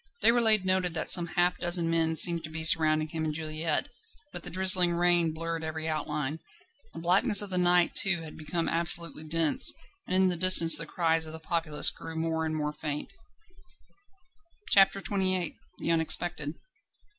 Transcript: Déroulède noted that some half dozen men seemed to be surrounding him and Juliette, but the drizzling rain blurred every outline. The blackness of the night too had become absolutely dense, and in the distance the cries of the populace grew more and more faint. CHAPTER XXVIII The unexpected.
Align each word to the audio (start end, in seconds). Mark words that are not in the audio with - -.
Déroulède 0.23 0.65
noted 0.65 0.95
that 0.95 1.11
some 1.11 1.27
half 1.37 1.59
dozen 1.59 1.87
men 1.87 2.15
seemed 2.15 2.43
to 2.43 2.49
be 2.49 2.63
surrounding 2.63 3.09
him 3.09 3.23
and 3.23 3.35
Juliette, 3.35 3.87
but 4.33 4.41
the 4.41 4.49
drizzling 4.49 4.93
rain 4.93 5.31
blurred 5.31 5.63
every 5.63 5.87
outline. 5.87 6.39
The 6.95 6.99
blackness 6.99 7.43
of 7.43 7.51
the 7.51 7.59
night 7.59 7.93
too 7.93 8.21
had 8.23 8.35
become 8.35 8.67
absolutely 8.67 9.23
dense, 9.25 9.71
and 10.07 10.15
in 10.23 10.29
the 10.29 10.35
distance 10.35 10.75
the 10.75 10.87
cries 10.87 11.27
of 11.27 11.33
the 11.33 11.39
populace 11.39 11.91
grew 11.91 12.15
more 12.15 12.47
and 12.47 12.55
more 12.55 12.73
faint. 12.73 13.13
CHAPTER 14.71 14.97
XXVIII 14.97 15.55
The 15.77 15.91
unexpected. 15.91 16.55